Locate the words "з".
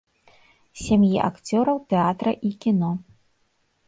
0.77-0.85